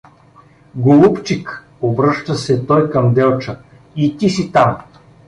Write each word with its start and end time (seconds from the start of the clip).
Голубчик!— 0.75 1.63
обръща 1.81 2.35
се 2.35 2.65
той 2.65 2.91
към 2.91 3.13
Делча— 3.13 3.59
и 3.95 4.17
ти 4.17 4.29
си 4.29 4.51
там! 4.51 4.77